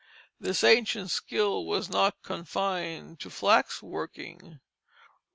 This 0.39 0.63
ancient 0.63 1.11
skill 1.11 1.63
was 1.63 1.87
not 1.87 2.23
confined 2.23 3.19
to 3.19 3.29
flax 3.29 3.83
working. 3.83 4.59